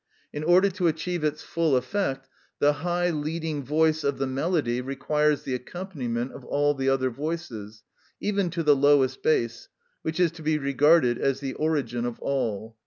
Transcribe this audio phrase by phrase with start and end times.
[0.33, 5.43] In order to achieve its full effect, the high leading voice of the melody requires
[5.43, 7.83] the accompaniment of all the other voices,
[8.19, 9.69] even to the lowest bass,
[10.01, 12.77] which is to be regarded as the origin of all.